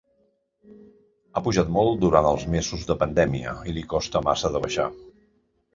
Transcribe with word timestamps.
Ha 1.33 1.43
pujat 1.47 1.69
molt 1.75 2.01
durant 2.05 2.31
els 2.31 2.47
mesos 2.55 2.89
de 2.93 2.97
pandèmia 3.05 3.55
i 3.73 3.79
li 3.79 3.87
costa 3.95 4.25
massa 4.31 4.55
de 4.57 4.65
baixar. 4.67 4.91